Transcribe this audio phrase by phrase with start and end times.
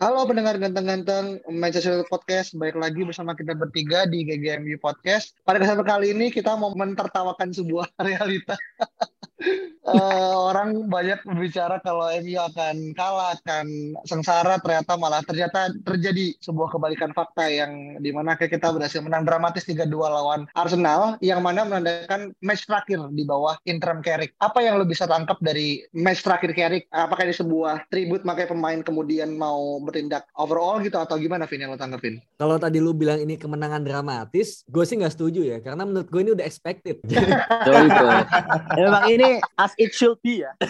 [0.00, 5.36] Halo pendengar ganteng-ganteng Manchester Podcast, balik lagi bersama kita bertiga di GGMU Podcast.
[5.44, 8.56] Pada kesempatan kali ini kita mau mentertawakan sebuah realita.
[9.86, 16.76] Uh, orang banyak berbicara kalau MU akan kalah, akan sengsara, ternyata malah ternyata terjadi sebuah
[16.76, 22.32] kebalikan fakta yang di mana kita berhasil menang dramatis 3-2 lawan Arsenal, yang mana menandakan
[22.44, 24.36] match terakhir di bawah interim Carrick.
[24.40, 26.84] Apa yang lo bisa tangkap dari match terakhir Carrick?
[26.92, 31.72] Apakah ini sebuah tribut makanya pemain kemudian mau bertindak overall gitu atau gimana Vin yang
[31.72, 32.20] lo tanggapin?
[32.36, 36.20] Kalau tadi lu bilang ini kemenangan dramatis, gue sih nggak setuju ya, karena menurut gue
[36.20, 37.00] ini udah expected.
[38.80, 40.50] Emang ini as it should be ya.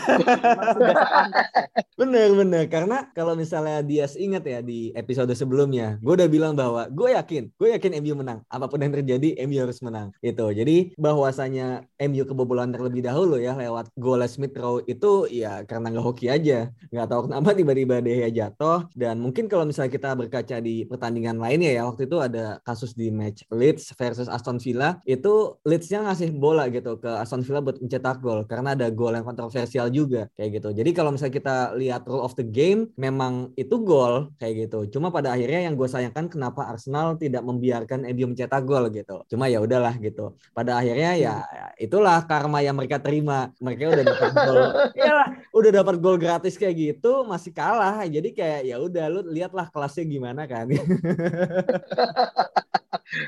[2.00, 6.84] bener bener karena kalau misalnya dia ingat ya di episode sebelumnya, gue udah bilang bahwa
[6.92, 8.44] gue yakin, gue yakin MU menang.
[8.52, 10.12] Apa pun yang terjadi, MU harus menang.
[10.20, 10.52] Itu.
[10.52, 16.04] Jadi bahwasanya MU kebobolan terlebih dahulu ya lewat gol Smith Rowe itu ya karena nggak
[16.04, 16.68] hoki aja.
[16.92, 21.70] Nggak tahu kenapa tiba-tiba dia jatuh dan mungkin kalau misalnya kita berkaca di pertandingan lainnya
[21.70, 26.66] ya waktu itu ada kasus di match Leeds versus Aston Villa itu Leeds-nya ngasih bola
[26.72, 30.68] gitu ke Aston Villa buat mencetak gol karena ada gol yang kontroversial juga kayak gitu.
[30.74, 34.98] Jadi kalau misalnya kita lihat rule of the game memang itu gol kayak gitu.
[34.98, 39.22] Cuma pada akhirnya yang gue sayangkan kenapa Arsenal tidak membiarkan MU mencetak gol gitu.
[39.30, 40.34] Cuma ya udahlah gitu.
[40.50, 41.34] Pada akhirnya ya
[41.78, 43.54] itulah karma yang mereka terima.
[43.62, 44.62] Mereka udah dapat gol.
[44.98, 48.02] Iyalah, udah dapat gol gratis kayak gitu masih kalah.
[48.02, 50.66] Jadi kayak ya udah lu lihatlah kelasnya gimana kan.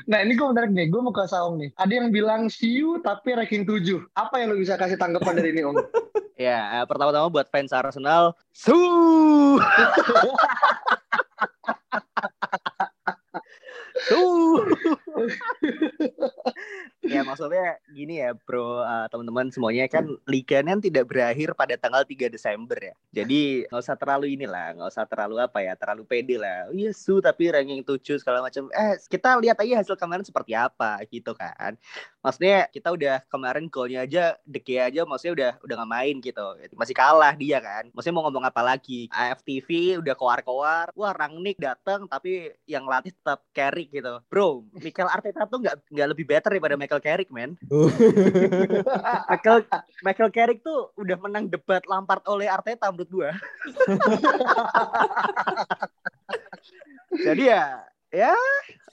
[0.09, 1.69] nah ini gue menarik nih, gue mau ke Saung nih.
[1.79, 4.01] Ada yang bilang you tapi ranking 7.
[4.15, 5.77] Apa yang lo bisa kasih tanggapan dari ini Om?
[6.47, 8.73] ya, eh, pertama-tama buat fans Arsenal, su.
[14.09, 14.59] Tuh.
[17.03, 22.31] ya maksudnya gini ya bro uh, teman-teman semuanya kan liganya tidak berakhir pada tanggal 3
[22.31, 22.93] Desember ya.
[23.11, 26.71] Jadi nggak usah terlalu inilah nggak usah terlalu apa ya terlalu pede lah.
[26.71, 28.71] Oh, iya su tapi ranking 7 segala macam.
[28.71, 31.75] Eh kita lihat aja hasil kemarin seperti apa gitu kan.
[32.23, 36.45] Maksudnya kita udah kemarin golnya aja deke aja maksudnya udah udah nggak main gitu.
[36.75, 37.89] Masih kalah dia kan.
[37.91, 39.11] Maksudnya mau ngomong apa lagi?
[39.11, 44.23] AFTV udah keluar-keluar wah Rangnick datang tapi yang latih tetap Carrick gitu.
[44.31, 47.55] Bro Michael Arteta tuh nggak nggak lebih better daripada Michael Carrick man
[49.31, 49.65] Michael
[50.03, 53.31] Michael Carrick tuh udah menang debat Lampard oleh Arteta menurut gua.
[57.25, 58.33] Jadi ya ya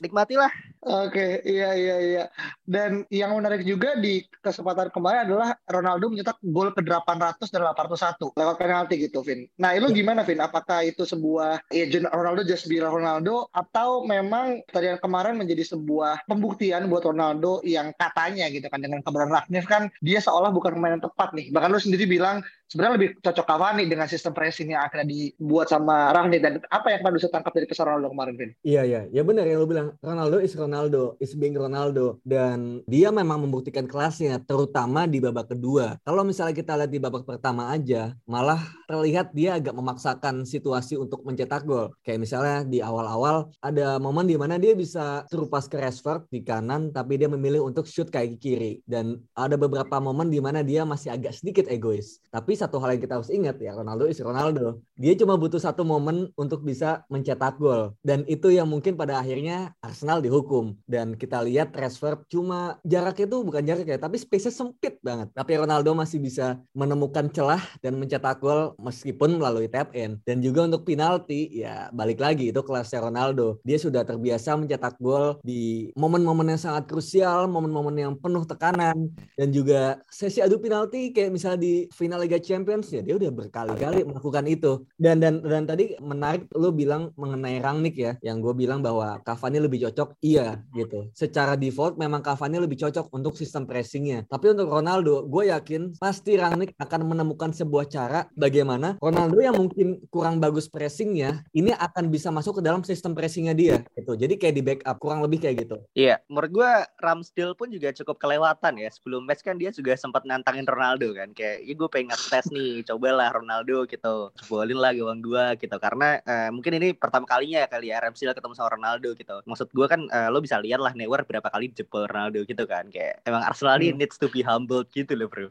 [0.00, 0.50] nikmatilah
[0.80, 2.24] Oke, iya iya iya.
[2.64, 8.32] Dan yang menarik juga di kesempatan kemarin adalah Ronaldo mencetak gol ke 800 dan 801
[8.32, 9.44] lewat penalti gitu, Vin.
[9.60, 10.40] Nah, itu gimana, Vin?
[10.40, 16.88] Apakah itu sebuah ya Ronaldo just be Ronaldo atau memang tadi kemarin menjadi sebuah pembuktian
[16.88, 21.04] buat Ronaldo yang katanya gitu kan dengan keberadaan Ragnif kan dia seolah bukan pemain yang
[21.04, 21.52] tepat nih.
[21.52, 26.14] Bahkan lu sendiri bilang sebenarnya lebih cocok Cavani dengan sistem pressing yang akhirnya dibuat sama
[26.14, 28.50] Rangnick dan apa yang bisa tangkap dari pesan Ronaldo kemarin, Vin?
[28.62, 33.10] Iya iya, ya benar yang lu bilang Ronaldo is Ronaldo, is being Ronaldo dan dia
[33.10, 35.98] memang membuktikan kelasnya terutama di babak kedua.
[36.06, 41.26] Kalau misalnya kita lihat di babak pertama aja, malah terlihat dia agak memaksakan situasi untuk
[41.26, 41.90] mencetak gol.
[42.06, 46.94] Kayak misalnya di awal-awal ada momen di mana dia bisa terupas ke Rashford di kanan
[46.94, 51.10] tapi dia memilih untuk shoot kayak kiri dan ada beberapa momen di mana dia masih
[51.10, 52.22] agak sedikit egois.
[52.30, 54.84] Tapi satu hal yang kita harus ingat ya Ronaldo is Ronaldo.
[55.00, 57.96] Dia cuma butuh satu momen untuk bisa mencetak gol.
[58.04, 60.76] Dan itu yang mungkin pada akhirnya Arsenal dihukum.
[60.84, 65.32] Dan kita lihat Rashford cuma jaraknya itu bukan jarak ya tapi space-nya sempit banget.
[65.32, 70.20] Tapi Ronaldo masih bisa menemukan celah dan mencetak gol meskipun melalui tap in.
[70.28, 73.56] Dan juga untuk penalti ya balik lagi itu kelasnya Ronaldo.
[73.64, 79.08] Dia sudah terbiasa mencetak gol di momen-momen yang sangat krusial momen-momen yang penuh tekanan.
[79.38, 84.02] Dan juga sesi adu penalti kayak misalnya di final Liga Champions ya dia udah berkali-kali
[84.02, 88.82] melakukan itu dan dan dan tadi menarik lu bilang mengenai Rangnick ya yang gue bilang
[88.82, 90.98] bahwa Cavani lebih cocok iya Iya gitu.
[91.12, 94.24] Secara default memang Cavani lebih cocok untuk sistem pressingnya.
[94.26, 100.00] Tapi untuk Ronaldo, gue yakin pasti Rangnick akan menemukan sebuah cara bagaimana Ronaldo yang mungkin
[100.08, 103.76] kurang bagus pressingnya, ini akan bisa masuk ke dalam sistem pressingnya dia.
[103.92, 104.16] Gitu.
[104.16, 105.76] Jadi kayak di backup, kurang lebih kayak gitu.
[105.92, 106.70] Iya, menurut gue
[107.02, 108.88] Ramsdale pun juga cukup kelewatan ya.
[108.88, 111.36] Sebelum match kan dia juga sempat nantangin Ronaldo kan.
[111.36, 114.32] Kayak, ya gue pengen tes nih, cobalah Ronaldo gitu.
[114.40, 115.76] Jebolin lah gawang gue gitu.
[115.76, 119.36] Karena uh, mungkin ini pertama kalinya ya kali ya Ramsdale ketemu sama Ronaldo gitu.
[119.44, 122.86] Maksud gue kan uh, lo bisa lihat lah Neuer berapa kali jebol Ronaldo gitu kan
[122.88, 123.98] kayak emang Arsenal ini hmm.
[123.98, 125.50] needs to be humbled gitu loh bro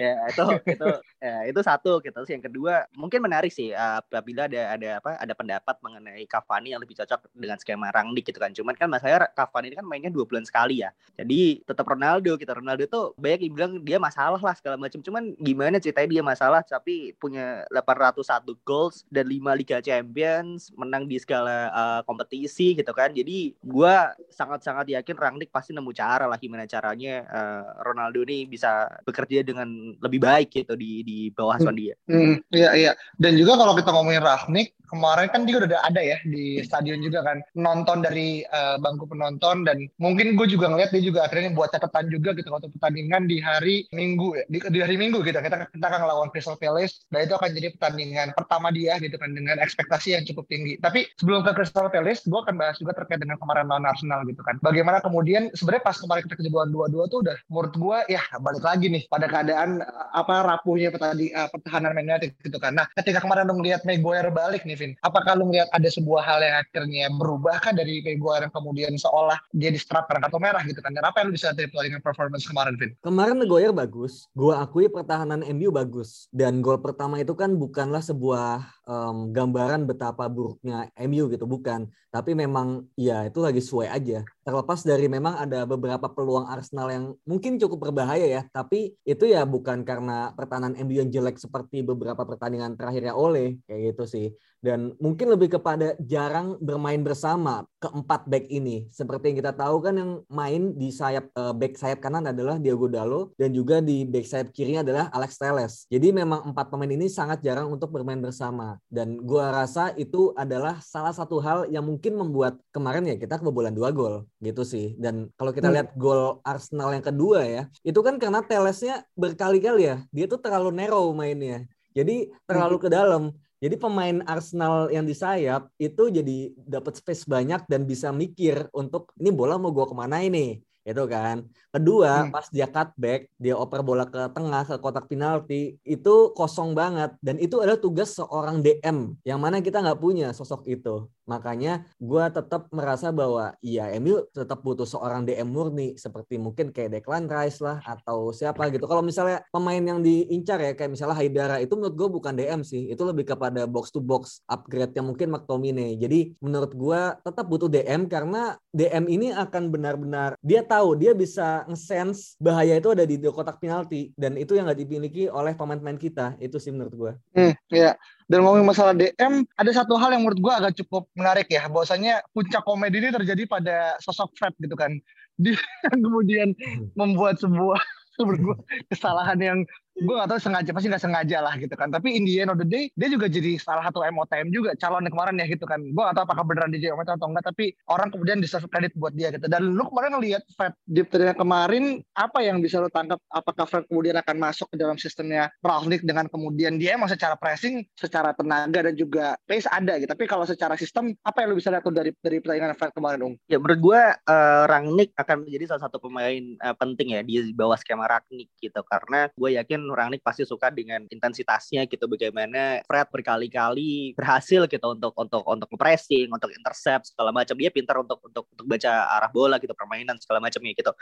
[0.00, 0.88] ya itu itu
[1.20, 5.20] ya, itu satu gitu terus yang kedua mungkin menarik sih uh, apabila ada ada apa
[5.20, 9.28] ada pendapat mengenai Cavani yang lebih cocok dengan skema Rangnick gitu kan cuman kan masalahnya
[9.36, 10.88] Cavani ini kan mainnya dua bulan sekali ya
[11.20, 12.52] jadi tetap Ronaldo kita gitu.
[12.64, 16.64] Ronaldo tuh banyak yang bilang dia masalah lah segala macam cuman gimana ceritanya dia masalah
[16.64, 18.24] tapi punya 801
[18.64, 23.12] goals dan 5 Liga Champions, menang di segala uh, kompetisi gitu kan.
[23.12, 23.94] Jadi gue
[24.32, 29.68] sangat-sangat yakin Rangnick pasti nemu cara lah gimana caranya uh, Ronaldo ini bisa bekerja dengan
[30.00, 31.94] lebih baik gitu di di bawah asuhan dia.
[32.08, 32.92] Hmm, iya iya.
[33.20, 37.26] Dan juga kalau kita ngomongin Rangnick, kemarin kan juga udah ada ya di stadion juga
[37.26, 41.74] kan nonton dari uh, bangku penonton dan mungkin gue juga ngeliat dia juga akhirnya buat
[41.74, 45.38] catatan juga gitu waktu pertandingan di hari Minggu ya di, di hari Minggu gitu.
[45.38, 49.30] Kita kita akan ngelawan Crystal Palace dan itu akan jadi pertandingan pertama dia gitu kan
[49.32, 50.78] dengan ekspektasi yang cukup tinggi.
[50.78, 54.40] Tapi sebelum ke Crystal Palace gue akan bahas juga terkait dengan kemarin lawan Arsenal gitu
[54.44, 54.56] kan.
[54.60, 58.86] Bagaimana kemudian sebenarnya pas kemarin kita kejebolan dua-dua tuh udah menurut gue ya balik lagi
[58.88, 59.82] nih pada keadaan
[60.14, 62.76] apa rapuhnya pertanding, uh, pertahanan Man gitu kan.
[62.76, 66.40] Nah ketika kemarin dong lihat Maguire balik nih Vin apakah lu melihat ada sebuah hal
[66.42, 70.80] yang akhirnya berubah kan dari Maguire yang kemudian seolah dia distrap karena kartu merah gitu
[70.80, 70.92] kan?
[70.92, 72.90] Dan apa yang lu bisa dari pertandingan performance kemarin Vin?
[72.98, 78.66] Kemarin Maguire bagus, gue akui pertahanan MU bagus dan gol pertama itu kan bukanlah sebuah
[78.86, 81.86] um, gambaran betapa buruknya MU gitu bukan.
[82.10, 84.22] Tapi memang ya itu lagi sesuai aja.
[84.46, 89.42] Terlepas dari memang ada beberapa peluang Arsenal yang mungkin cukup berbahaya ya tapi itu ya
[89.48, 94.26] bukan karena pertahanan MU yang jelek seperti beberapa pertandingan terakhirnya oleh kayak gitu sih
[94.64, 99.94] dan mungkin lebih kepada jarang bermain bersama keempat back ini seperti yang kita tahu kan
[100.00, 104.24] yang main di sayap uh, back sayap kanan adalah Diego Dalo dan juga di back
[104.24, 108.80] sayap kirinya adalah Alex Telles jadi memang empat pemain ini sangat jarang untuk bermain bersama
[108.88, 113.76] dan gua rasa itu adalah salah satu hal yang mungkin membuat kemarin ya kita kebobolan
[113.76, 114.96] dua gol gitu sih.
[114.96, 115.74] Dan kalau kita hmm.
[115.74, 120.70] lihat gol Arsenal yang kedua ya, itu kan karena Telesnya berkali-kali ya, dia tuh terlalu
[120.72, 121.66] narrow mainnya.
[121.94, 123.30] Jadi terlalu ke dalam.
[123.64, 129.08] Jadi pemain Arsenal yang di sayap itu jadi dapat space banyak dan bisa mikir untuk
[129.16, 131.48] ini bola mau gua ke mana ini itu kan.
[131.72, 132.30] Kedua, hmm.
[132.30, 137.40] pas dia cutback, dia oper bola ke tengah ke kotak penalti, itu kosong banget dan
[137.40, 141.08] itu adalah tugas seorang DM yang mana kita nggak punya sosok itu.
[141.24, 147.00] Makanya gue tetap merasa bahwa ya MU tetap butuh seorang DM murni seperti mungkin kayak
[147.00, 148.84] Declan Rice lah atau siapa gitu.
[148.84, 152.92] Kalau misalnya pemain yang diincar ya kayak misalnya Haidara itu menurut gue bukan DM sih,
[152.92, 155.96] itu lebih kepada box to box upgrade yang mungkin McTominay.
[155.96, 161.64] Jadi menurut gue tetap butuh DM karena DM ini akan benar-benar dia tahu dia bisa
[161.64, 166.36] nge-sense bahaya itu ada di kotak penalti dan itu yang nggak dimiliki oleh pemain-pemain kita.
[166.36, 167.12] Itu sih menurut gue.
[167.32, 167.96] Hmm, ya.
[168.24, 171.68] Dan ngomongin masalah DM, ada satu hal yang menurut gue agak cukup menarik ya.
[171.68, 174.96] Bahwasanya puncak komedi ini terjadi pada sosok Fred gitu kan.
[175.36, 175.60] Dia
[176.04, 176.96] kemudian hmm.
[176.96, 177.80] membuat sebuah
[178.24, 178.56] menurut gue
[178.88, 179.58] kesalahan yang
[179.94, 181.88] gue gak tau sengaja pasti gak sengaja lah gitu kan.
[181.94, 185.06] Tapi in the end of the day dia juga jadi salah satu MOTM juga calon
[185.06, 185.78] kemarin ya gitu kan.
[185.78, 189.14] Gue gak tau apakah beneran DJ MOTM atau enggak tapi orang kemudian deserve kredit buat
[189.14, 189.46] dia gitu.
[189.46, 191.84] Dan lu kemarin lihat Fred di pertandingan kemarin
[192.18, 193.22] apa yang bisa lu tangkap?
[193.30, 197.86] Apakah Fred kemudian akan masuk ke dalam sistemnya Ralph dengan kemudian dia emang secara pressing
[197.94, 200.10] secara tenaga dan juga pace ada gitu.
[200.10, 203.34] Tapi kalau secara sistem apa yang lu bisa lihat dari dari pertandingan Fred kemarin Ung?
[203.46, 207.78] Ya menurut gue uh, Rangnick akan menjadi salah satu pemain uh, penting ya di bawah
[207.78, 208.80] skema Rangnick gitu.
[208.88, 215.12] Karena gue yakin Rangnick pasti suka dengan intensitasnya gitu bagaimana Fred berkali-kali berhasil gitu untuk
[215.18, 217.58] untuk untuk pressing, untuk intercept segala macam.
[217.58, 220.92] Dia pintar untuk untuk untuk baca arah bola gitu, permainan segala macamnya gitu.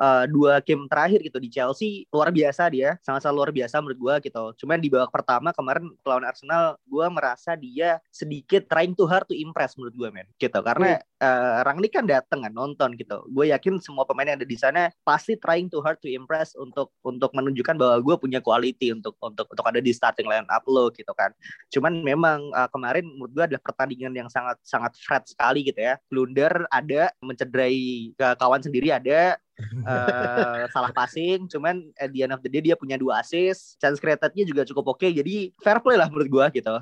[0.00, 4.14] Uh, dua game terakhir gitu di Chelsea luar biasa dia, sangat-sangat luar biasa menurut gua
[4.22, 4.42] gitu.
[4.62, 9.34] Cuman di babak pertama kemarin lawan Arsenal gua merasa dia sedikit trying too hard to
[9.34, 10.58] impress menurut gua men gitu.
[10.62, 13.24] Karena uh, Rangnick kan dateng kan nonton gitu.
[13.32, 16.92] Gue yakin semua pemain yang ada di sana pasti trying too hard to impress untuk
[17.02, 20.62] untuk menunjukkan bahwa gue punya punya quality untuk untuk untuk ada di starting line up
[20.70, 21.34] lo gitu kan.
[21.74, 25.98] Cuman memang uh, kemarin menurut gue adalah pertandingan yang sangat sangat flat sekali gitu ya.
[26.06, 29.34] Blunder ada, mencederai kawan sendiri ada,
[29.82, 31.50] uh, salah passing.
[31.50, 33.74] Cuman at the end of the day dia punya dua assist.
[33.82, 35.02] Chance creatednya juga cukup oke.
[35.02, 36.74] Okay, jadi fair play lah menurut gue gitu.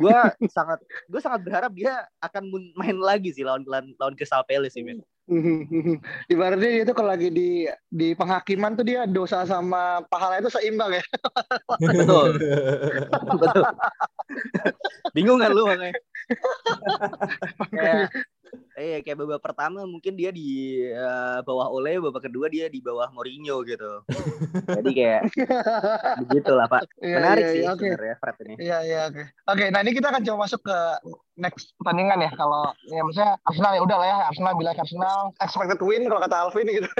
[0.00, 0.16] Gue
[0.48, 0.80] sangat
[1.12, 5.04] gue sangat berharap dia akan main lagi sih lawan lawan, lawan Crystal Palace sih men
[6.32, 10.98] Ibaratnya dia itu kalau lagi di di penghakiman tuh dia dosa sama pahala itu seimbang
[10.98, 11.04] ya.
[11.82, 12.38] Betul.
[13.38, 13.64] Betul.
[15.10, 15.94] Bingung kan lu makanya.
[17.74, 18.10] kayak
[18.76, 23.08] Iya, kayak babak pertama mungkin dia di uh, bawah Ole, babak kedua dia di bawah
[23.08, 24.04] Mourinho gitu.
[24.68, 25.22] Jadi kayak
[26.24, 26.84] begitulah Pak.
[27.00, 27.90] Iya, Menarik iya, sih iya, okay.
[27.96, 28.54] sebenarnya Fred ini.
[28.60, 29.14] Iya, iya, oke.
[29.16, 29.24] Okay.
[29.24, 30.78] Oke, okay, nah ini kita akan coba masuk ke
[31.38, 32.30] next pertandingan ya.
[32.34, 36.36] Kalau ya maksudnya Arsenal ya udah lah ya, Arsenal bilang Arsenal expected win kalau kata
[36.36, 36.90] Alvin gitu.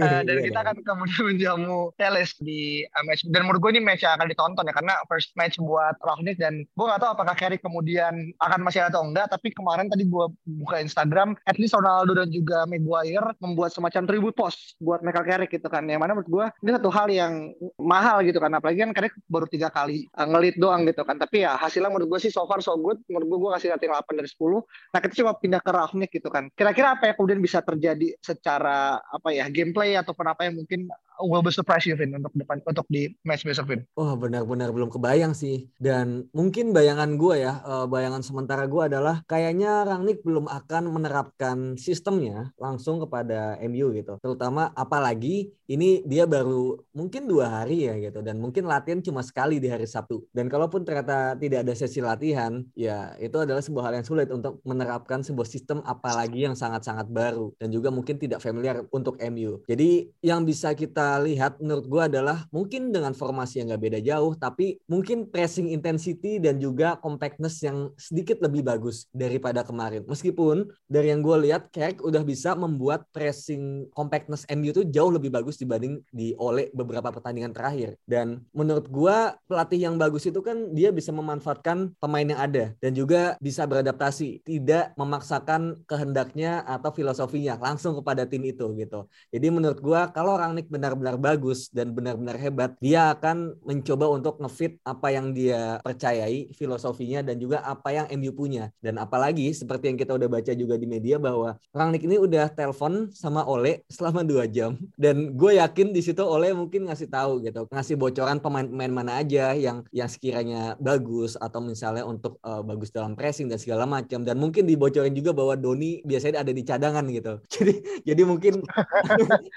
[0.00, 4.06] uh, dan kita akan kemudian menjamu Palace di uh, match dan menurut gue ini match
[4.06, 7.62] yang akan ditonton ya karena first match buat Rangnick dan gue gak tahu apakah Carrick
[7.64, 10.26] kemudian akan masih ada atau enggak tapi kemarin tadi gue
[10.60, 15.50] buka Instagram, at least Ronaldo dan juga Maguire membuat semacam tribute post buat Michael Carrick
[15.54, 15.86] gitu kan.
[15.86, 18.50] Yang mana menurut gue ini satu hal yang mahal gitu kan.
[18.52, 21.16] Apalagi kan Carrick baru tiga kali uh, ngelit doang gitu kan.
[21.16, 22.98] Tapi ya hasilnya menurut gue sih so far so good.
[23.06, 24.90] Menurut gue gue kasih rating 8 dari 10.
[24.90, 26.50] Nah kita coba pindah ke Rafnik gitu kan.
[26.50, 30.90] Kira-kira apa yang kemudian bisa terjadi secara apa ya gameplay ataupun apa yang mungkin
[31.22, 33.80] will be surprise you Vin untuk depan untuk di match besok Vin.
[33.94, 35.68] Oh benar-benar belum kebayang sih.
[35.76, 41.76] Dan mungkin bayangan gue ya uh, bayangan sementara gue adalah kayaknya Rangnick belum akan menerapkan
[41.76, 44.16] sistemnya langsung kepada MU gitu.
[44.24, 48.24] Terutama apalagi ini dia baru mungkin dua hari ya gitu.
[48.24, 50.24] Dan mungkin latihan cuma sekali di hari Sabtu.
[50.32, 54.58] Dan kalaupun ternyata tidak ada sesi latihan ya itu adalah sebuah hal yang sulit untuk
[54.64, 57.52] menerapkan sebuah sistem apalagi yang sangat-sangat baru.
[57.60, 62.46] Dan juga mungkin tidak familiar untuk MU jadi yang bisa kita lihat menurut gue adalah
[62.54, 67.90] mungkin dengan formasi yang gak beda jauh tapi mungkin pressing intensity dan juga compactness yang
[67.98, 70.06] sedikit lebih bagus daripada kemarin.
[70.06, 75.32] Meskipun dari yang gue lihat Carrick udah bisa membuat pressing compactness MU itu jauh lebih
[75.32, 77.96] bagus dibanding di oleh beberapa pertandingan terakhir.
[78.04, 79.16] Dan menurut gue
[79.48, 84.42] pelatih yang bagus itu kan dia bisa memanfaatkan pemain yang ada dan juga bisa beradaptasi
[84.44, 89.06] tidak memaksakan kehendaknya atau filosofinya langsung kepada tim itu gitu.
[89.30, 94.06] Jadi menurut gue kalau orang Nick benar benar-benar bagus dan benar-benar hebat, dia akan mencoba
[94.10, 98.70] untuk ngefit apa yang dia percayai, filosofinya dan juga apa yang MU punya.
[98.82, 103.10] Dan apalagi seperti yang kita udah baca juga di media bahwa Rangnick ini udah telepon
[103.14, 107.66] sama Ole selama dua jam dan gue yakin di situ Ole mungkin ngasih tahu gitu,
[107.70, 113.14] ngasih bocoran pemain-pemain mana aja yang yang sekiranya bagus atau misalnya untuk uh, bagus dalam
[113.14, 117.38] pressing dan segala macam dan mungkin dibocorin juga bahwa Doni biasanya ada di cadangan gitu.
[117.60, 117.74] Jadi
[118.06, 118.64] jadi mungkin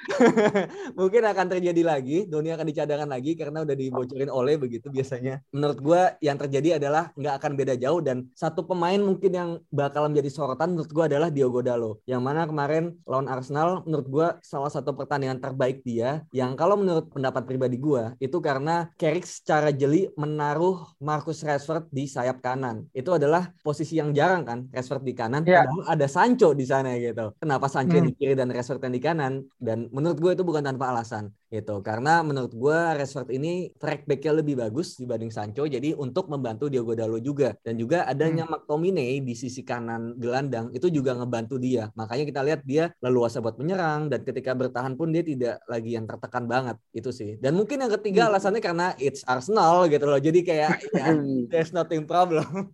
[0.99, 5.39] mungkin akan terjadi lagi, Doni akan dicadangkan lagi karena udah dibocorin oleh begitu biasanya.
[5.55, 10.09] Menurut gue yang terjadi adalah nggak akan beda jauh dan satu pemain mungkin yang bakal
[10.09, 12.01] menjadi sorotan menurut gue adalah Diogo Dalo.
[12.09, 17.13] Yang mana kemarin lawan Arsenal menurut gue salah satu pertandingan terbaik dia yang kalau menurut
[17.13, 22.89] pendapat pribadi gue itu karena Carrick secara jeli menaruh Marcus Rashford di sayap kanan.
[22.91, 25.45] Itu adalah posisi yang jarang kan Rashford di kanan.
[25.45, 25.69] Yeah.
[25.69, 27.37] Padahal ada Sancho di sana gitu.
[27.37, 28.07] Kenapa Sancho hmm.
[28.09, 29.33] di kiri dan Rashford yang di kanan?
[29.61, 31.85] Dan menurut gue itu bukan tanpa alasan karahasan gitu.
[31.85, 36.97] Karena menurut gue Rashford ini track backnya lebih bagus dibanding Sancho jadi untuk membantu Diogo
[36.97, 37.53] Dalo juga.
[37.61, 38.65] Dan juga adanya hmm.
[38.65, 41.93] McTominay di sisi kanan gelandang itu juga ngebantu dia.
[41.93, 46.09] Makanya kita lihat dia leluasa buat menyerang dan ketika bertahan pun dia tidak lagi yang
[46.09, 46.81] tertekan banget.
[46.89, 47.37] Itu sih.
[47.37, 48.29] Dan mungkin yang ketiga hmm.
[48.33, 50.17] alasannya karena it's Arsenal gitu loh.
[50.17, 51.13] Jadi kayak ya
[51.53, 52.73] there's nothing problem.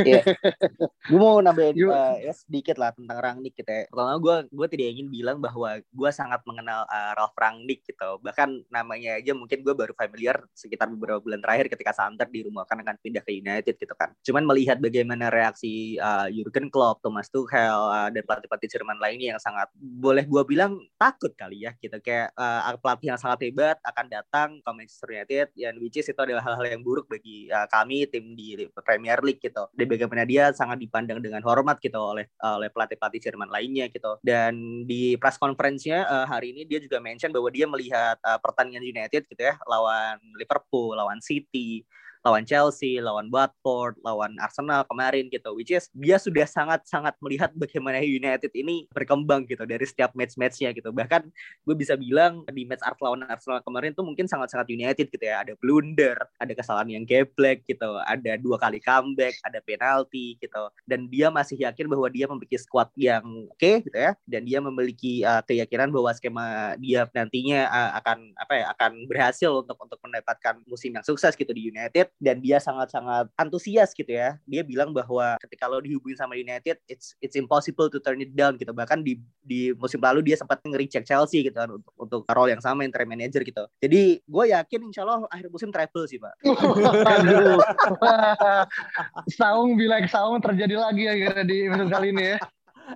[0.00, 0.24] Yeah.
[1.06, 3.84] gue mau nambahin uh, ya sedikit lah tentang Rangnick gitu ya.
[3.86, 8.10] Pertama gue gue tidak ingin bilang bahwa gue sangat mengenal uh, Ralf Rangnick gitu.
[8.20, 12.64] Bahkan namanya aja mungkin gue baru familiar sekitar beberapa bulan terakhir ketika Santer di rumah
[12.68, 14.12] kan akan pindah ke United gitu kan.
[14.22, 19.40] Cuman melihat bagaimana reaksi uh, Jurgen Klopp Thomas Tuchel uh, dan pelatih-pelatih Jerman lainnya yang
[19.40, 21.96] sangat boleh gue bilang takut kali ya gitu.
[22.02, 26.20] Kayak uh, pelatih yang sangat hebat akan datang ke Manchester United yang which is itu
[26.20, 29.70] adalah hal-hal yang buruk bagi uh, kami tim di Premier League gitu.
[29.72, 34.18] Dan bagaimana dia sangat dipandang dengan hormat gitu oleh uh, oleh pelatih-pelatih Jerman lainnya gitu.
[34.20, 38.82] Dan di press conference-nya uh, hari ini dia juga mention bahwa dia melihat uh, pertandingan
[38.82, 41.86] United gitu ya lawan Liverpool, lawan City,
[42.20, 45.56] lawan Chelsea, lawan Watford, lawan Arsenal kemarin gitu.
[45.56, 50.92] Which is dia sudah sangat-sangat melihat bagaimana United ini berkembang gitu dari setiap match-matchnya gitu.
[50.92, 51.22] Bahkan
[51.64, 55.40] gue bisa bilang di match Art lawan Arsenal kemarin tuh mungkin sangat-sangat United gitu ya.
[55.40, 60.68] Ada blunder, ada kesalahan yang geblek gitu, ada dua kali comeback, ada penalti gitu.
[60.84, 64.12] Dan dia masih yakin bahwa dia memiliki squad yang oke okay, gitu ya.
[64.28, 69.50] Dan dia memiliki uh, keyakinan bahwa skema dia nantinya uh, akan apa ya akan berhasil
[69.64, 74.40] untuk untuk mendapatkan musim yang sukses gitu di United dan dia sangat-sangat antusias gitu ya.
[74.48, 78.58] Dia bilang bahwa ketika lo dihubungin sama United, it's it's impossible to turn it down
[78.58, 78.74] gitu.
[78.74, 82.62] Bahkan di di musim lalu dia sempat nge-recheck Chelsea gitu kan untuk untuk role yang
[82.62, 83.64] sama interim manager gitu.
[83.78, 86.34] Jadi gue yakin insya Allah akhir musim treble sih pak.
[89.40, 92.38] Saung bilang Saung terjadi lagi akhirnya di musim kali ini ya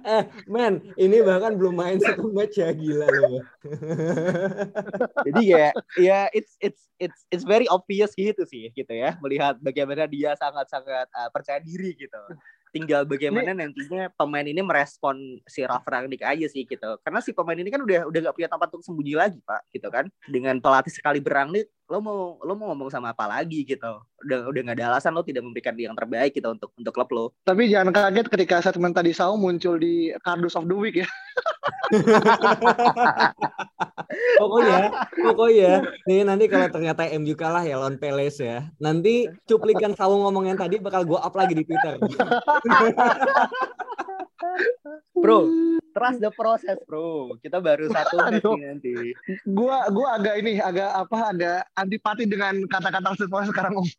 [0.02, 3.42] eh men ini bahkan belum main satu match ya gila loh
[5.22, 5.66] jadi ya
[6.00, 10.66] ya it's it's it's it's very obvious gitu sih gitu ya melihat bagaimana dia sangat
[10.70, 12.20] sangat uh, percaya diri gitu.
[12.74, 13.60] Tinggal bagaimana ini...
[13.70, 16.98] nantinya pemain ini merespon si Ralf Rangnick aja sih gitu.
[17.06, 19.88] Karena si pemain ini kan udah udah gak punya tempat untuk sembunyi lagi pak gitu
[19.94, 20.10] kan.
[20.26, 24.02] Dengan pelatih sekali berangnik lo mau lo mau ngomong sama apa lagi gitu.
[24.26, 27.30] Udah udah nggak ada alasan lo tidak memberikan yang terbaik gitu untuk untuk klub lo.
[27.46, 31.06] Tapi jangan kaget ketika statement tadi Sao muncul di Cardus of the Week ya.
[34.38, 35.72] Pokoknya pokoknya
[36.06, 38.66] nih nanti kalau ternyata MU kalah ya lawan Peles ya.
[38.82, 41.94] Nanti cuplikan Sao ngomong yang tadi bakal gue up lagi di Twitter
[45.14, 45.40] bro
[45.94, 47.38] trust the process bro.
[47.38, 48.18] Kita baru satu
[48.58, 49.14] nanti.
[49.46, 53.86] Gua gua agak ini agak apa agak antipati dengan kata-kata proses sekarang om.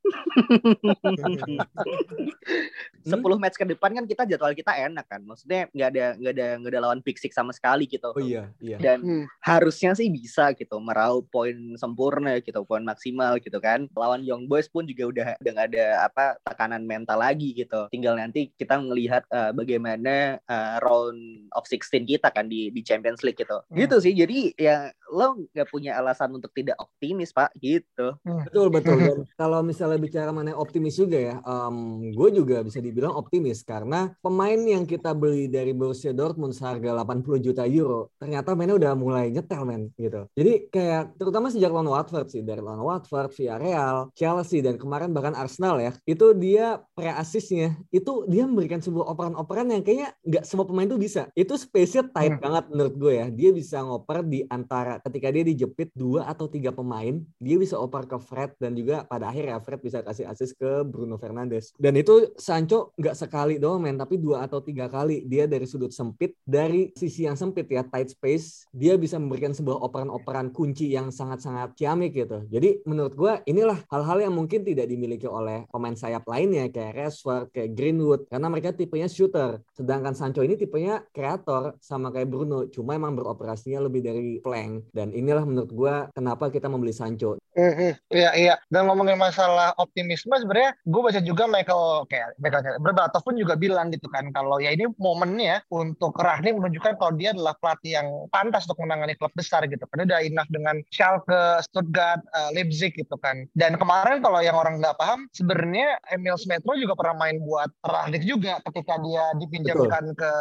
[3.05, 5.23] 10 match ke depan kan kita jadwal kita enak kan.
[5.23, 8.11] Maksudnya nggak ada nggak ada nggak ada lawan pick six sama sekali gitu.
[8.11, 8.77] Oh iya iya.
[8.77, 9.25] Dan hmm.
[9.39, 13.87] harusnya sih bisa gitu meraup poin sempurna gitu poin maksimal gitu kan.
[13.95, 17.87] Lawan Young Boys pun juga udah udah nggak ada apa tekanan mental lagi gitu.
[17.93, 23.23] Tinggal nanti kita melihat uh, bagaimana uh, round of 16 kita kan di di Champions
[23.23, 23.75] League gitu hmm.
[23.75, 24.77] gitu sih jadi ya
[25.11, 28.49] lo nggak punya alasan untuk tidak optimis pak gitu hmm.
[28.49, 33.13] betul betul dan kalau misalnya bicara mengenai optimis juga ya um, gue juga bisa dibilang
[33.13, 38.77] optimis karena pemain yang kita beli dari Borussia Dortmund seharga 80 juta euro ternyata mainnya
[38.77, 43.29] udah mulai nyetel men gitu jadi kayak terutama sejak lawan Watford sih dari lawan Watford
[43.35, 49.13] Villarreal Chelsea dan kemarin bahkan Arsenal ya itu dia pre assistnya itu dia memberikan sebuah
[49.13, 52.43] operan-operan yang kayaknya nggak semua pemain tuh bisa itu space-nya tight hmm.
[52.43, 56.71] banget menurut gue ya dia bisa ngoper di antara ketika dia dijepit dua atau tiga
[56.71, 60.83] pemain dia bisa oper ke Fred dan juga pada akhirnya Fred bisa kasih assist ke
[60.85, 61.75] Bruno Fernandes.
[61.75, 65.25] Dan itu Sancho nggak sekali doang men tapi dua atau tiga kali.
[65.25, 69.81] Dia dari sudut sempit dari sisi yang sempit ya tight space dia bisa memberikan sebuah
[69.85, 72.43] operan-operan kunci yang sangat-sangat ciamik gitu.
[72.47, 77.51] Jadi menurut gue inilah hal-hal yang mungkin tidak dimiliki oleh pemain sayap lainnya kayak Rashford
[77.51, 79.63] kayak Greenwood karena mereka tipenya shooter.
[79.73, 85.13] Sedangkan Sancho ini tipenya kreator sama kayak Bruno cuma emang beroperasinya lebih dari flank dan
[85.15, 88.55] inilah menurut gue kenapa kita membeli Sancho Iya iya.
[88.67, 93.89] Dan ngomongin masalah optimisme sebenarnya gue baca juga Michael kayak Michael Berbatov pun juga bilang
[93.95, 98.67] gitu kan kalau ya ini momennya untuk Rahni menunjukkan kalau dia adalah pelatih yang pantas
[98.67, 103.47] untuk menangani klub besar gitu karena udah enough dengan Schalke, Stuttgart, uh, Leipzig gitu kan.
[103.55, 108.27] Dan kemarin kalau yang orang nggak paham sebenarnya Emil Smethro juga pernah main buat Rahnik
[108.27, 110.19] juga ketika dia dipinjamkan Betul.
[110.19, 110.31] ke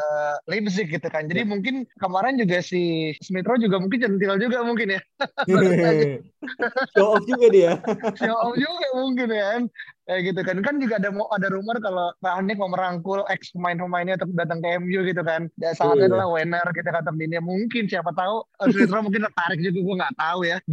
[0.50, 1.30] Leipzig gitu kan.
[1.30, 1.48] Jadi ya.
[1.48, 5.00] mungkin kemarin juga si Smethro juga mungkin centil juga mungkin ya
[7.04, 7.72] show off juga dia.
[8.16, 9.62] Show off juga mungkin ya kan
[10.04, 10.56] kayak gitu kan.
[10.64, 14.68] Kan juga ada ada rumor kalau Pak Anik mau merangkul ex pemain-pemainnya untuk datang ke
[14.80, 15.48] MU gitu kan.
[15.56, 17.40] Dan salah satunya adalah Werner kita kata dia.
[17.40, 19.78] Mungkin siapa tahu Smithrow mungkin tertarik juga.
[19.80, 20.56] Gue nggak tahu ya.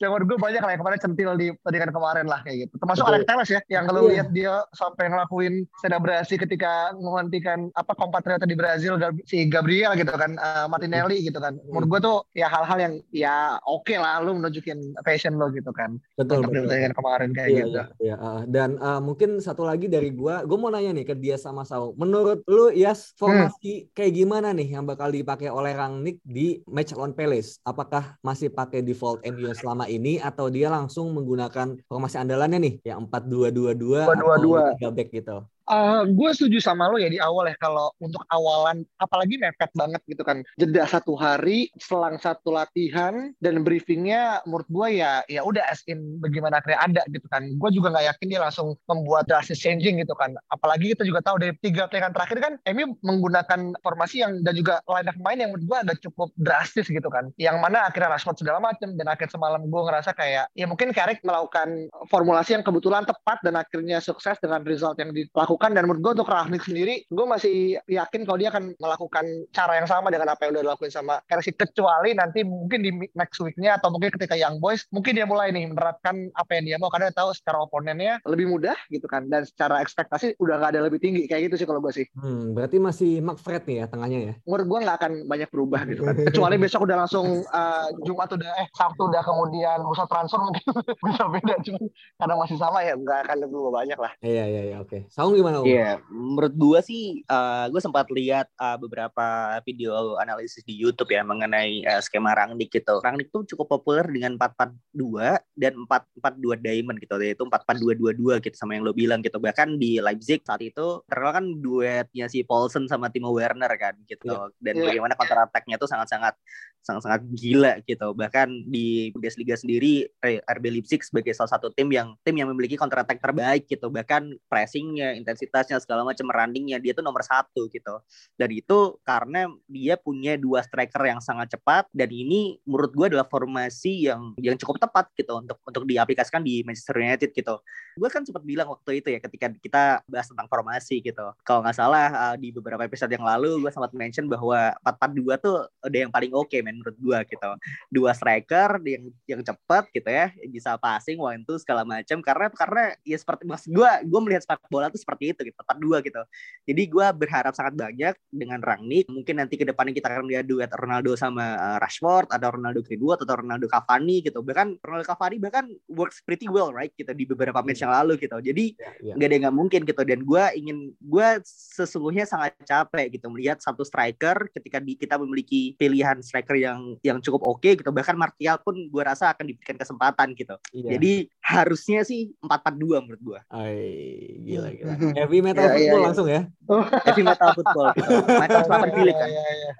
[0.00, 2.74] Siapa gue banyak lah yang kemarin centil di pertandingan kemarin lah kayak gitu.
[2.80, 4.10] Termasuk Alex Telles ya yang kalau iya.
[4.18, 10.34] lihat dia sampai ngelakuin selebrasi ketika menghentikan apa kompatriotnya di Brazil si Gabriel gitu kan
[10.40, 11.60] uh, Martinelli gitu kan.
[11.70, 15.70] Menurut gue tuh ya hal-hal yang ya oke okay lah lu menunjukin passion lo gitu
[15.70, 16.00] kan.
[16.18, 16.66] Betul, betul.
[16.66, 17.80] pertandingan kemarin kayak iya, gitu.
[18.04, 21.40] Iya, uh, dan uh, mungkin satu lagi dari gua, gua mau nanya nih ke dia
[21.40, 21.96] sama Sau.
[21.96, 23.96] Menurut lu Yas, formasi hmm.
[23.96, 27.58] kayak gimana nih yang bakal dipakai oleh Rangnick di match lawan Palace?
[27.64, 33.08] Apakah masih pakai default MU selama ini atau dia langsung menggunakan formasi andalannya nih yang
[33.08, 35.38] 4-2-2-2 atau 3 back gitu?
[35.70, 40.02] Uh, gue setuju sama lo ya di awal ya kalau untuk awalan apalagi mepet banget
[40.10, 40.42] gitu kan.
[40.58, 46.18] Jeda satu hari selang satu latihan dan briefingnya menurut gue ya ya udah as in
[46.18, 47.46] bagaimana akhirnya ada gitu kan.
[47.54, 50.34] Gue juga nggak yakin dia langsung membuat drastis changing gitu kan.
[50.50, 54.82] Apalagi kita juga tahu dari tiga pertandingan terakhir kan MU menggunakan formasi yang dan juga
[54.90, 57.30] line of main yang menurut gue agak cukup drastis gitu kan.
[57.38, 61.22] Yang mana akhirnya Rashford segala macam dan akhir semalam gue ngerasa kayak ya mungkin Carrick
[61.22, 66.12] melakukan formulasi yang kebetulan tepat dan akhirnya sukses dengan result yang dilakukan dan menurut gue
[66.16, 70.48] untuk Rangnick sendiri gue masih yakin kalau dia akan melakukan cara yang sama dengan apa
[70.48, 74.56] yang udah dilakuin sama Chelsea kecuali nanti mungkin di next weeknya atau mungkin ketika Young
[74.56, 78.22] Boys mungkin dia mulai nih menerapkan apa yang dia mau karena dia tahu secara oponennya
[78.24, 81.66] lebih mudah gitu kan dan secara ekspektasi udah gak ada lebih tinggi kayak gitu sih
[81.66, 82.06] kalau gue sih.
[82.14, 84.32] Hmm, berarti masih McFred nih ya tengahnya ya?
[84.46, 86.14] Menurut gue nggak akan banyak berubah gitu kan.
[86.14, 90.64] Kecuali besok udah langsung uh, Jumat udah eh Sabtu udah kemudian bisa transfer mungkin
[91.10, 91.84] bisa beda cuman
[92.20, 94.12] karena masih sama ya nggak akan lebih banyak lah.
[94.22, 95.10] Iya iya iya oke.
[95.10, 100.62] Saung gimana Iya yeah, menurut gue sih uh, gue sempat lihat uh, beberapa video analisis
[100.62, 103.00] di YouTube ya mengenai uh, skema Rangnick gitu.
[103.00, 107.14] Rangnick tuh cukup populer dengan 442 dan 442 diamond gitu.
[107.16, 109.40] Yaitu 44222 gitu sama yang lo bilang gitu.
[109.40, 114.28] Bahkan di Leipzig saat itu terkenal kan duetnya si Paulsen sama Timo Werner kan gitu.
[114.28, 114.52] Yeah.
[114.60, 114.86] dan yeah.
[114.92, 116.36] bagaimana counter attack-nya tuh sangat-sangat
[116.80, 118.12] sangat-sangat gila gitu.
[118.16, 123.04] Bahkan di Bundesliga sendiri RB Leipzig sebagai salah satu tim yang tim yang memiliki counter
[123.04, 123.92] attack terbaik gitu.
[123.92, 128.00] Bahkan pressingnya, intensitasnya segala macam runningnya dia tuh nomor satu gitu.
[128.34, 133.28] Dan itu karena dia punya dua striker yang sangat cepat dan ini menurut gue adalah
[133.28, 137.60] formasi yang yang cukup tepat gitu untuk untuk diaplikasikan di Manchester United gitu.
[137.96, 141.36] Gue kan sempat bilang waktu itu ya ketika kita bahas tentang formasi gitu.
[141.44, 145.56] Kalau nggak salah uh, di beberapa episode yang lalu gue sempat mention bahwa 4-4-2 tuh
[145.84, 147.50] udah yang paling oke okay, men menurut gue gitu.
[147.90, 152.94] Dua striker yang yang cepat gitu ya bisa passing one two segala macam karena karena
[153.02, 156.22] ya seperti mas gue gue melihat sepak bola tuh seperti itu gitu empat dua gitu.
[156.70, 159.10] Jadi gue berharap sangat banyak dengan Rangnick.
[159.10, 163.26] Mungkin nanti ke depannya kita akan lihat duet Ronaldo sama uh, Rashford ada Ronaldo Greenwood
[163.26, 164.44] atau Ronaldo Cavani gitu.
[164.44, 168.38] Bahkan Ronaldo Cavani bahkan works pretty well right gitu di beberapa match yang lalu gitu.
[168.38, 169.14] Jadi ya, ya.
[169.16, 169.28] nggak yeah, yeah.
[169.28, 170.02] ada nggak mungkin gitu.
[170.06, 175.74] Dan gue ingin gue sesungguhnya sangat capek gitu melihat satu striker ketika di, kita memiliki
[175.80, 177.90] pilihan striker yang yang cukup oke okay, gitu.
[177.90, 180.54] Bahkan Martial pun gue rasa akan diberikan kesempatan gitu.
[180.70, 180.96] Iya.
[180.96, 184.92] jadi harusnya sih empat empat dua menurut gue Ay, gila gila.
[185.18, 186.42] Heavy metal yeah, football yeah, langsung ya?
[187.08, 188.12] Heavy metal football gitu.
[188.28, 189.28] macam selatan pilih kan?
[189.28, 189.74] yeah, yeah.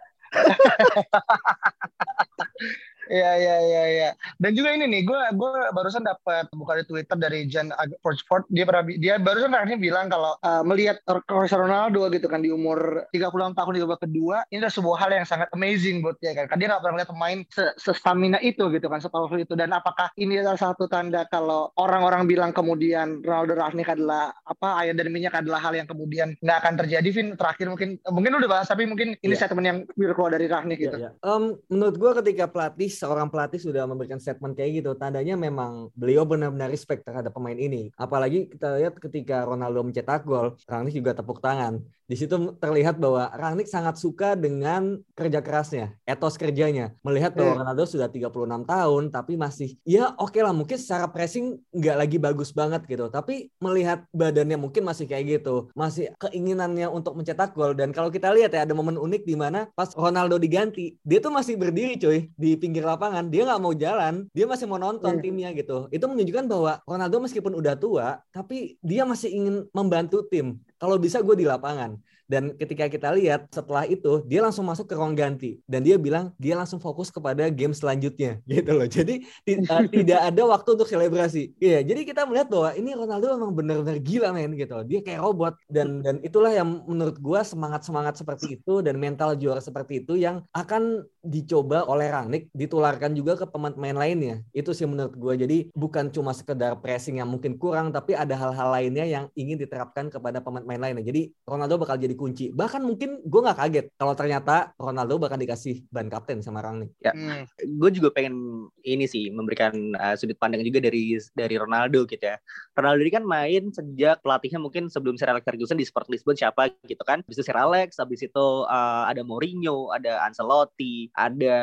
[3.11, 4.09] Iya iya iya iya.
[4.38, 7.75] Dan juga ini nih, gue gue barusan dapat buka di Twitter dari Jan
[8.07, 8.46] Fortford.
[8.55, 13.11] Dia pernah dia barusan akhirnya bilang kalau uh, melihat Cristiano Ronaldo gitu kan di umur
[13.11, 16.46] 36 tahun di babak kedua, ini adalah sebuah hal yang sangat amazing buat dia kan.
[16.46, 19.59] Karena dia nggak pernah lihat pemain se stamina itu gitu kan, sepowerful itu.
[19.59, 24.94] Dan apakah ini adalah satu tanda kalau orang-orang bilang kemudian Ronaldo Ragnik adalah apa ayah
[24.94, 27.09] dan minyak adalah hal yang kemudian nggak akan terjadi.
[27.11, 29.40] Vin terakhir mungkin mungkin udah bahas tapi mungkin ini yeah.
[29.42, 29.79] statement yang
[30.14, 30.94] keluar dari Ragnik gitu.
[30.94, 31.27] Yeah, yeah.
[31.27, 36.29] Um, menurut gue ketika pelatih seorang pelatih sudah memberikan statement kayak gitu, tandanya memang beliau
[36.29, 37.89] benar-benar respect terhadap pemain ini.
[37.97, 41.81] Apalagi kita lihat ketika Ronaldo mencetak gol, Rangnick juga tepuk tangan.
[42.05, 46.93] Di situ terlihat bahwa Rangnick sangat suka dengan kerja kerasnya, etos kerjanya.
[47.07, 47.61] Melihat bahwa yeah.
[47.65, 52.19] Ronaldo sudah 36 tahun, tapi masih, ya oke okay lah, mungkin secara pressing nggak lagi
[52.21, 53.09] bagus banget gitu.
[53.09, 55.71] Tapi melihat badannya mungkin masih kayak gitu.
[55.73, 57.73] Masih keinginannya untuk mencetak gol.
[57.79, 61.31] Dan kalau kita lihat ya, ada momen unik di mana pas Ronaldo diganti, dia tuh
[61.31, 63.24] masih berdiri cuy, di pinggir lapangan.
[63.29, 65.22] Dia nggak mau jalan, dia masih mau nonton yeah.
[65.22, 65.87] timnya gitu.
[65.94, 71.20] Itu menunjukkan bahwa Ronaldo meskipun udah tua, tapi dia masih ingin membantu tim kalau bisa
[71.20, 72.00] gue di lapangan.
[72.31, 76.31] Dan ketika kita lihat setelah itu dia langsung masuk ke ruang ganti dan dia bilang
[76.38, 78.87] dia langsung fokus kepada game selanjutnya gitu loh.
[78.87, 79.26] Jadi
[79.66, 81.59] uh, tidak ada waktu untuk selebrasi.
[81.59, 84.79] Iya, yeah, jadi kita melihat bahwa ini Ronaldo memang benar-benar gila men gitu.
[84.87, 89.59] Dia kayak robot dan dan itulah yang menurut gue semangat-semangat seperti itu dan mental juara
[89.59, 94.37] seperti itu yang akan dicoba oleh Rangnick ditularkan juga ke pemain-pemain lainnya.
[94.57, 95.35] Itu sih menurut gue.
[95.47, 100.09] Jadi bukan cuma sekedar pressing yang mungkin kurang tapi ada hal-hal lainnya yang ingin diterapkan
[100.09, 101.05] kepada pemain-pemain lainnya.
[101.05, 102.51] Jadi Ronaldo bakal jadi kunci.
[102.51, 106.97] Bahkan mungkin gue nggak kaget kalau ternyata Ronaldo bakal dikasih ban kapten sama Rangnick.
[107.05, 107.45] Ya, hmm.
[107.77, 112.41] gue juga pengen ini sih memberikan uh, sudut pandang juga dari dari Ronaldo gitu ya.
[112.73, 116.73] Ronaldo ini kan main sejak pelatihnya mungkin sebelum Sir Alex Ferguson di Sport Lisbon siapa
[116.89, 117.21] gitu kan.
[117.29, 121.59] Habis itu Sir Alex, habis itu uh, ada Mourinho, ada Ancelotti, ada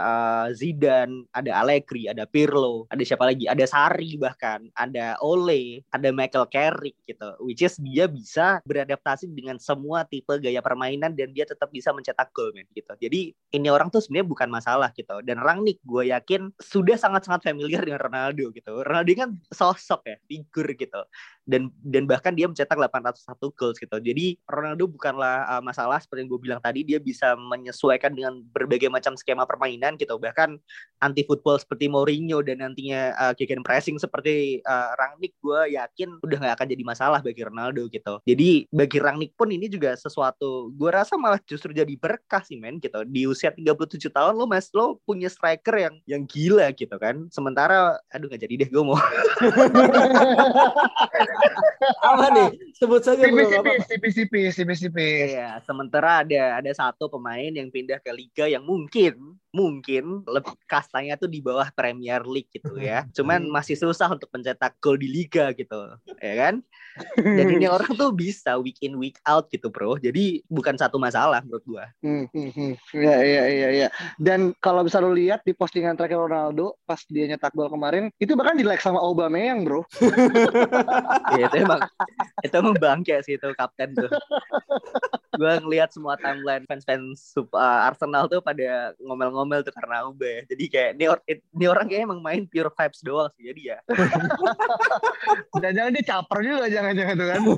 [0.00, 3.46] uh, Zidane, ada Allegri, ada Pirlo, ada siapa lagi?
[3.46, 7.28] Ada Sari bahkan, ada Ole, ada Michael Carrick gitu.
[7.42, 12.30] Which is dia bisa beradaptasi dengan semua tipe gaya permainan dan dia tetap bisa mencetak
[12.36, 12.92] gol men gitu.
[12.98, 15.20] Jadi ini orang tuh sebenarnya bukan masalah gitu.
[15.26, 18.82] Dan Rangnick gue yakin sudah sangat-sangat familiar dengan Ronaldo gitu.
[18.82, 21.02] Ronaldo kan sosok ya, figur gitu
[21.42, 23.96] dan dan bahkan dia mencetak 801 goals gitu.
[23.98, 28.86] Jadi Ronaldo bukanlah uh, masalah seperti yang gue bilang tadi dia bisa menyesuaikan dengan berbagai
[28.92, 30.20] macam skema permainan gitu.
[30.20, 30.60] Bahkan
[31.00, 36.20] anti football seperti Mourinho dan nantinya uh, kick and pressing seperti uh, Rangnick gue yakin
[36.20, 38.20] udah nggak akan jadi masalah bagi Ronaldo gitu.
[38.28, 42.76] Jadi bagi Rangnick pun ini juga sesuatu gue rasa malah justru jadi berkah sih men
[42.78, 43.02] gitu.
[43.08, 47.26] Di usia 37 tahun lo mas lo punya striker yang yang gila gitu kan.
[47.32, 49.00] Sementara aduh nggak jadi deh gue mau
[52.02, 52.48] apa nih?
[52.76, 55.28] Sebut saja Tipis, tipis, tipis, tipis, tipis, tipis.
[55.38, 59.16] Iya, sementara ada ada satu pemain yang pindah ke liga yang mungkin มกิ่น
[59.52, 63.04] mungkin lebih kastanya tuh di bawah Premier League gitu ya.
[63.12, 66.64] Cuman masih susah untuk mencetak gol di liga gitu, ya kan?
[67.20, 70.00] Dan ini orang tuh bisa week in week out gitu, Bro.
[70.00, 71.84] Jadi bukan satu masalah menurut gua.
[72.96, 73.88] Iya, iya, iya, iya.
[74.16, 78.32] Dan kalau bisa lo lihat di postingan terakhir Ronaldo pas dia nyetak gol kemarin, itu
[78.32, 79.84] bahkan di like sama Aubameyang, bro.
[81.36, 81.80] Iya, itu emang
[82.40, 84.08] itu emang bangke sih itu kapten tuh.
[85.40, 90.26] Gua ngelihat semua timeline fans-fans uh, Arsenal tuh pada ngomel-ngomel tuh karena Aube.
[90.28, 90.42] ya.
[90.50, 93.50] Jadi kayak ini, or- ini orang kayak emang main pure vibes doang sih.
[93.50, 93.78] Jadi ya.
[95.58, 97.42] Jangan-jangan dia caper juga, jangan-jangan tuh kan.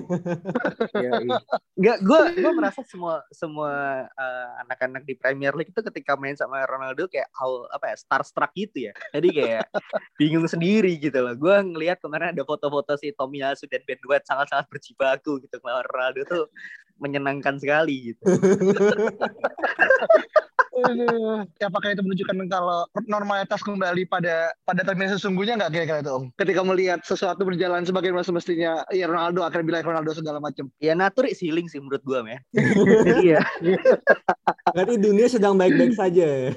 [0.95, 1.39] Iya, iya.
[1.75, 6.63] Nggak, gue gue merasa semua semua uh, anak-anak di Premier League itu ketika main sama
[6.71, 8.93] Ronaldo kayak how, apa ya starstruck gitu ya.
[9.11, 9.67] Jadi kayak
[10.21, 11.35] bingung sendiri gitu loh.
[11.35, 16.21] Gue ngelihat kemarin ada foto-foto si Tomiyasu dan Ben White sangat-sangat berjibaku gitu melawan Ronaldo
[16.31, 16.45] tuh
[17.03, 18.23] menyenangkan sekali gitu.
[21.69, 26.25] Apakah itu menunjukkan kalau normalitas kembali pada pada termnya sesungguhnya nggak kira-kira itu Om?
[26.35, 30.67] Ketika melihat sesuatu berjalan sebagaimana semestinya, ya Ronaldo akan bilang Ronaldo segala macam.
[30.79, 32.39] Ya natur is healing sih menurut gue ya.
[33.25, 33.41] Iya.
[34.75, 36.25] Berarti dunia sedang baik-baik saja.
[36.25, 36.51] ya.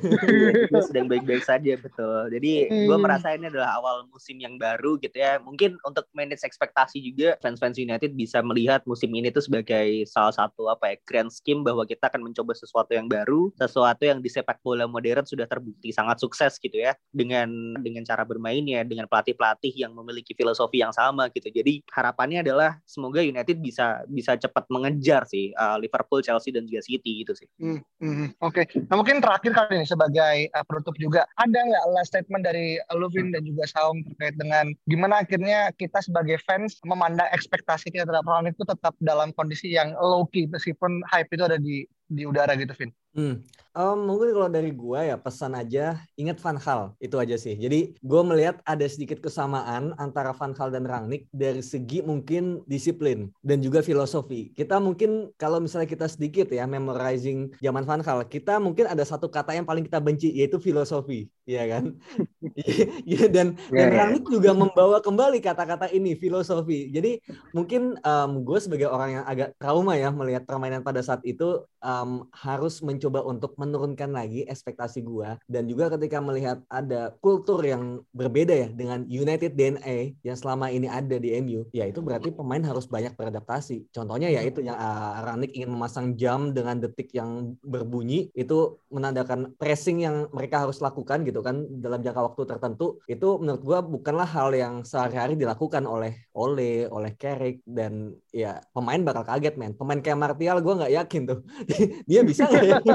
[0.68, 2.32] Dia sedang baik-baik saja betul.
[2.34, 3.04] Jadi gue Hmm.
[3.04, 5.38] merasa ini adalah awal musim yang baru gitu ya.
[5.38, 10.72] Mungkin untuk manage ekspektasi juga fans-fans United bisa melihat musim ini tuh sebagai salah satu
[10.72, 14.64] apa ya grand scheme bahwa kita akan mencoba sesuatu yang baru, sesuatu yang di sepak
[14.64, 19.92] bola modern sudah terbukti sangat sukses gitu ya dengan dengan cara bermainnya, dengan pelatih-pelatih yang
[19.94, 21.52] memiliki filosofi yang sama gitu.
[21.52, 26.82] Jadi harapannya adalah semoga United bisa bisa cepat mengejar sih uh, Liverpool, Chelsea dan juga
[26.84, 27.48] City gitu sih.
[27.60, 32.16] Hmm, hmm, Oke, nah mungkin terakhir kali ini sebagai uh, penutup juga ada nggak last
[32.16, 37.92] statement dari Luvin dan juga Saung terkait dengan gimana akhirnya kita sebagai fans memandang ekspektasi
[37.92, 41.84] kita terhadap Ronaldo itu tetap dalam kondisi yang low key meskipun hype itu ada di
[42.08, 42.92] di udara gitu, Vin.
[43.18, 43.42] Hmm.
[43.74, 47.58] Em, mungkin kalau dari gua ya pesan aja ingat Van Gaal itu aja sih.
[47.58, 53.34] Jadi gua melihat ada sedikit kesamaan antara Van Gaal dan Rangnick dari segi mungkin disiplin
[53.42, 54.54] dan juga filosofi.
[54.54, 59.30] Kita mungkin kalau misalnya kita sedikit ya memorizing zaman Van Gaal, kita mungkin ada satu
[59.30, 61.96] kata yang paling kita benci yaitu filosofi, ya kan?
[63.08, 63.98] Iya dan Ya, dan ya.
[64.04, 66.92] Rangnick juga membawa kembali kata-kata ini filosofi.
[66.92, 67.24] Jadi
[67.56, 67.96] mungkin
[68.44, 73.24] gue sebagai orang yang agak trauma ya melihat permainan pada saat itu em, harus mencoba
[73.24, 79.06] untuk menurunkan lagi ekspektasi gua dan juga ketika melihat ada kultur yang berbeda ya dengan
[79.08, 83.90] United DNA yang selama ini ada di MU ya itu berarti pemain harus banyak beradaptasi
[83.94, 89.54] contohnya ya itu yang uh, Rangnick ingin memasang jam dengan detik yang berbunyi itu menandakan
[89.56, 94.28] pressing yang mereka harus lakukan gitu kan dalam jangka waktu tertentu itu menurut gua bukanlah
[94.28, 100.00] hal yang sehari-hari dilakukan oleh Ole oleh Carrick dan ya pemain bakal kaget men pemain
[100.00, 101.40] kayak Martial gua nggak yakin tuh
[102.10, 102.78] dia bisa nggak ya?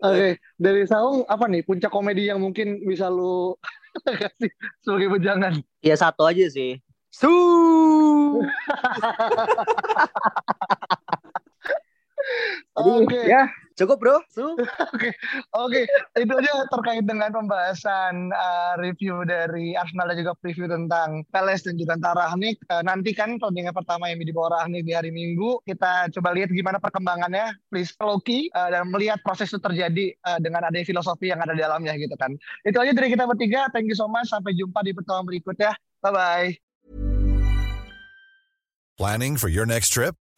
[0.00, 3.52] Oke, dari Saung apa nih puncak komedi yang mungkin bisa lu
[4.20, 4.48] kasih
[4.80, 5.60] sebagai wejangan?
[5.84, 6.80] Ya satu aja sih.
[7.12, 7.28] Su.
[12.76, 13.20] Jadi Oke.
[13.26, 13.44] ya
[13.80, 14.16] cukup bro.
[14.28, 14.44] Su.
[15.56, 15.88] Oke,
[16.20, 21.80] itu aja terkait dengan pembahasan uh, review dari Arsenal dan juga preview tentang Palace dan
[21.80, 22.60] juga tentang Rahnik.
[22.68, 25.64] Uh, nanti kan pertandingan pertama yang di bawah Rahnik di hari Minggu.
[25.64, 27.56] Kita coba lihat gimana perkembangannya.
[27.72, 31.56] Please follow key, uh, dan melihat proses itu terjadi uh, dengan adanya filosofi yang ada
[31.56, 32.36] di dalamnya gitu kan.
[32.68, 33.72] Itu aja dari kita bertiga.
[33.72, 34.28] Thank you so much.
[34.28, 35.72] Sampai jumpa di pertemuan berikutnya.
[36.04, 36.52] Bye-bye.
[39.00, 40.19] Planning for your next trip?